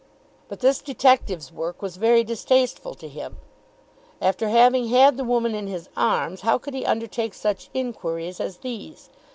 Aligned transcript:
But 0.47 0.61
this 0.61 0.81
detective's 0.81 1.51
work 1.51 1.83
was 1.83 1.97
very 1.97 2.23
distasteful 2.23 2.95
to 2.95 3.07
him. 3.07 3.37
After 4.19 4.49
having 4.49 4.87
had 4.87 5.15
the 5.15 5.23
woman 5.23 5.53
in 5.53 5.67
his 5.67 5.89
arms 5.95 6.41
how 6.41 6.57
could 6.57 6.73
he 6.73 6.83
undertake 6.83 7.35
such 7.35 7.69
inquiries 7.75 8.39
as 8.39 8.57
these? 8.57 9.11